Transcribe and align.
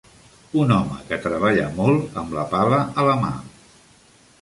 Un 0.61 0.73
home 0.75 0.97
que 1.09 1.19
treballa 1.27 1.69
molt 1.77 2.19
amb 2.25 2.35
la 2.41 2.49
pala 2.57 2.83
a 3.05 3.09
la 3.13 3.19
mà. 3.27 3.35